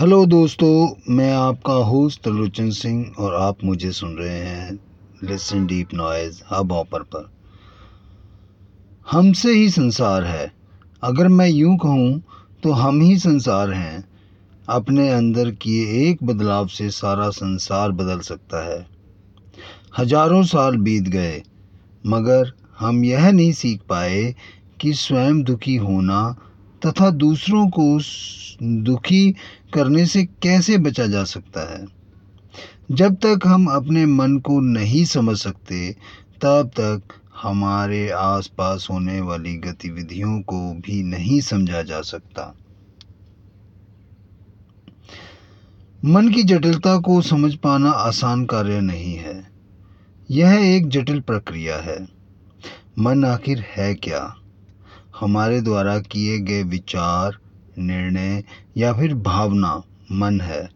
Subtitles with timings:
[0.00, 4.72] Hello दोस्तों, मैं आपका होस्ट त्रिलोचन सिंह और आप मुझे सुन रहे हैं
[5.24, 7.28] लिसन डीप नॉइज़ हब ऑपर पर।
[9.10, 10.52] हमसे ही संसार है।
[11.02, 12.22] अगर मैं यूँ कहूँ
[12.62, 14.04] तो हम ही संसार हैं।
[14.68, 18.86] अपने अंदर किए एक बदलाव से सारा संसार बदल सकता है।
[19.98, 21.42] हज़ारों साल बीत गए,
[22.06, 24.34] मगर हम यह नहीं सीख पाए
[24.80, 26.36] कि स्वयं दुखी होना
[26.86, 28.00] तथा दूसरों को
[28.62, 29.32] दुखी
[29.74, 31.86] करने से कैसे बचा जा सकता है?
[32.90, 35.92] जब तक हम अपने मन को नहीं समझ सकते,
[36.42, 37.02] तब तक
[37.42, 42.54] हमारे आसपास होने वाली गतिविधियों को भी नहीं समझा जा सकता।
[46.04, 49.50] मन की जटिलता को समझ पाना आसान कार्य नहीं है।
[50.30, 52.08] यह एक जटिल प्रक्रिया है।
[52.98, 54.36] मन आखिर है क्या?
[55.20, 57.38] हमारे द्वारा किए गए विचार,
[57.78, 58.44] निर्णय
[58.76, 59.82] या फिर भावना
[60.12, 60.70] मन है।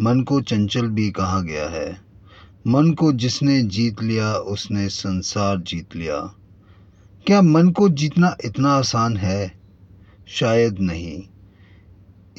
[0.00, 2.00] मन को चंचल भी कहा गया है।
[2.66, 6.34] मन को जिसने जीत लिया, उसने संसार जीत लिया।
[7.26, 9.60] क्या मन को जीतना इतना आसान है?
[10.28, 11.22] शायद नहीं।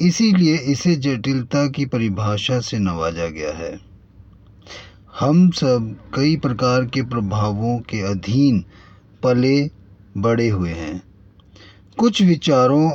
[0.00, 3.80] इसीलिए इसे जटिलता की परिभाषा से नवाजा गया है।
[5.20, 8.64] हम सब कई प्रकार के प्रभावों के अधीन
[9.22, 9.70] पले,
[10.16, 11.09] बड़े हुए हैं।
[12.00, 12.90] कुछ विचारों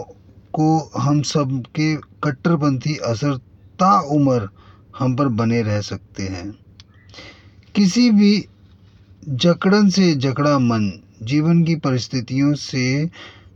[0.53, 3.37] को हम सब के कट्टरपंथी असर
[3.79, 4.49] ता उम्र
[4.99, 6.55] हम पर बने रह सकते हैं।
[7.75, 8.45] किसी भी
[9.29, 13.09] जकड़न से जकड़ा मन जीवन की परिस्थितियों से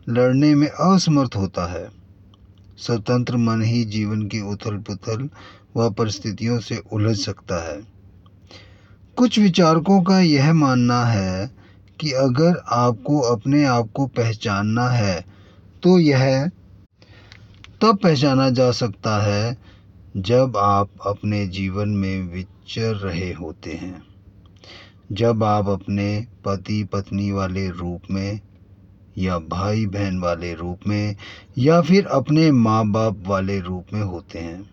[0.10, 1.90] लड़ने में असमर्थ होता है।
[2.78, 5.30] स्वतंत्र मन ही जीवन की उथल पुथल
[5.78, 7.82] व परिस्थितियों से उलझ सकता है।
[9.16, 11.52] कुछ विचारकों का यह मानना है
[12.00, 15.39] कि अगर आपको अपने आप को पहचानना है
[15.84, 16.52] तो यह
[17.82, 19.58] तब पहचाना जा सकता है
[20.18, 24.04] जब आप अपने जीवन में विचर रहे होते हैं।
[25.12, 28.40] जब आप अपने पति, पत्नी वाले रूप में
[29.18, 31.16] या भाई बहन वाले रूप में
[31.58, 34.70] या फिर अपने माँ बाप वाले रूप में होते हैं।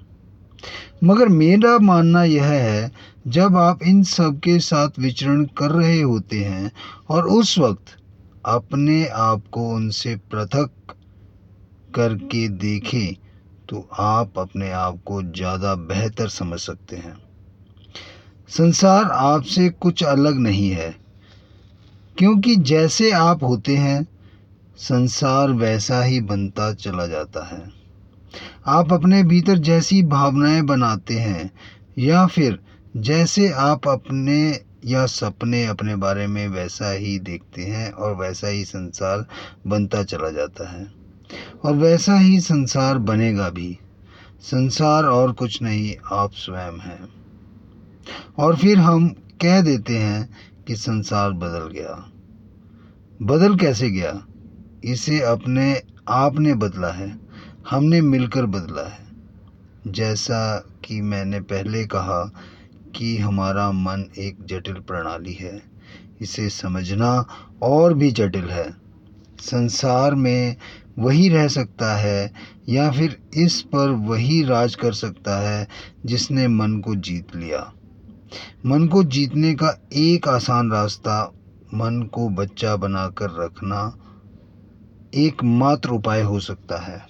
[1.05, 2.93] मगर मेरा मानना यह है,
[3.29, 6.73] जब आप इन सब के साथ विचरण कर रहे होते हैं
[7.09, 7.85] और उस वक्त
[8.45, 10.71] अपने आप को उनसे पृथक
[11.97, 13.15] करके देखें
[13.69, 17.17] तो आप अपने आप को ज़्यादा बेहतर समझ सकते हैं।
[18.51, 20.95] संसार आपसे कुछ अलग नहीं है,
[22.17, 24.07] क्योंकि जैसे आप होते हैं,
[24.79, 27.63] संसार वैसा ही बनता चला जाता है।
[28.67, 31.51] आप अपने भीतर जैसी भावनाएँ बनाते हैं,
[31.99, 32.59] या फिर
[32.97, 34.39] जैसे आप अपने
[34.85, 39.27] या सपने अपने बारे में वैसा ही देखते हैं और वैसा ही संसार
[39.67, 40.96] बनता चला जाता है।
[41.65, 43.79] और वैसा ही संसार बनेगा भी।
[44.41, 47.09] संसार और कुछ नहीं, आप स्वयं हैं।
[48.39, 49.09] और फिर हम
[49.43, 52.13] कह देते हैं कि संसार बदल गया।
[53.23, 54.27] बदल कैसे गया?
[54.85, 57.19] इसे अपने आपने बदला है।
[57.71, 59.07] हमने मिलकर बदला है।
[59.87, 62.33] जैसा कि मैंने पहले कहा
[62.97, 65.63] कि हमारा मन एक जटिल प्रणाली है।
[66.21, 67.27] इसे समझना
[67.63, 68.77] और भी जटिल है।
[69.41, 70.57] संसार में
[70.99, 72.33] वही रह सकता है
[72.69, 75.69] या फिर इस पर वही राज कर सकता है
[76.07, 77.73] जिसने मन को जीत लिया।
[78.67, 81.33] मन को जीतने का एक आसान रास्ता
[81.75, 83.99] मन को बच्चा बनाकर रखना
[85.15, 87.07] एकमात्र उपाय हो सकता है।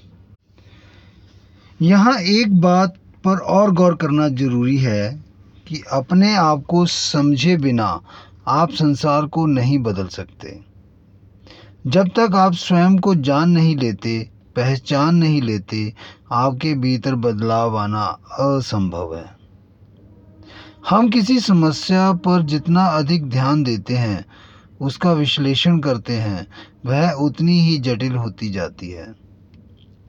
[1.82, 5.22] यहाँ एक बात पर और गौर करना ज़रूरी है
[5.68, 8.00] कि अपने आप को समझे बिना
[8.48, 10.75] आप संसार को नहीं बदल सकते।
[11.86, 15.94] जब तक आप स्वयं को जान नहीं लेते, पहचान नहीं लेते,
[16.32, 18.02] आपके भीतर बदलाव आना
[18.32, 19.36] असंभव है।
[20.90, 24.24] हम किसी समस्या पर जितना अधिक ध्यान देते हैं,
[24.80, 26.46] उसका विश्लेषण करते हैं,
[26.86, 29.14] वह उतनी ही जटिल होती जाती है।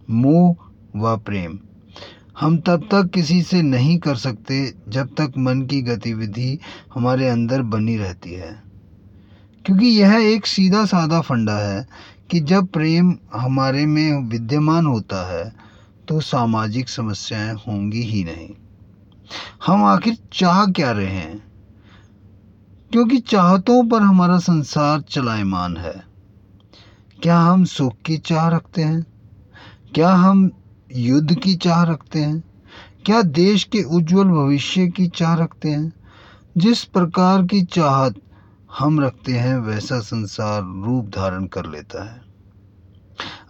[0.10, 0.56] मोह
[0.96, 1.60] व प्रेम।
[2.40, 6.60] हम तब तक किसी से नहीं कर सकते जब तक मन की गतिविधि
[6.96, 8.67] हमारे अंदर बनी रहती है।
[9.68, 11.88] क्योंकि यह एक सीधा साधा फंडा है
[12.32, 15.56] कि जब प्रेम हमारे में विद्यमान होता है
[16.08, 18.50] तो सामाजिक समस्याएँ होंगी ही नहीं।
[19.66, 21.44] हम आखिर चाह क्या रहे हैं?
[22.92, 26.04] क्योंकि चाहतों पर हमारा संसार चलायमान है।
[27.24, 29.06] क्या हम सुख की चाह रखते हैं?
[29.96, 30.52] क्या हम
[30.96, 32.44] युद्ध की चाह रखते हैं?
[33.06, 35.94] क्या देश के उज्जवल भविष्य की चाह रखते हैं?
[36.58, 38.16] जिस प्रकार की चाहत
[38.70, 42.22] हम रखते हैं वैसा संसार रूप धारण कर लेता है।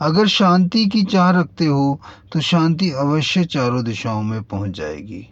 [0.02, 2.00] अगर शांति की चाह रखते हो
[2.34, 5.28] तो शांति अवश्य चारों दिशाओं में पहुँच जाएगी।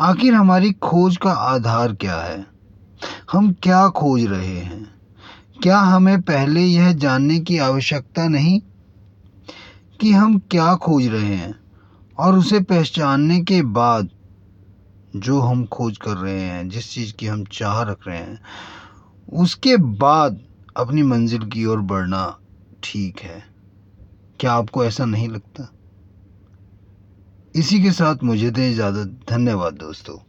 [0.00, 2.44] आखिर हमारी खोज का आधार क्या है?
[3.32, 4.84] हम क्या खोज रहे हैं?
[5.62, 8.60] क्या हमें पहले यह जानने की आवश्यकता नहीं
[10.00, 11.54] कि हम क्या खोज रहे हैं
[12.18, 14.08] और उसे पहचानने के बाद
[15.16, 18.40] जो हम खोज कर रहे हैं, जिस चीज़ की हम चाह रख रहे हैं
[19.32, 20.40] उसके बाद
[20.76, 22.38] अपनी मंजिल की ओर बढ़ना
[22.82, 23.44] ठीक है।
[24.40, 25.72] क्या आपको ऐसा नहीं लगता?
[27.54, 30.27] इसी के साथ मुझे दें इजाज़त। धन्यवाद दोस्तों।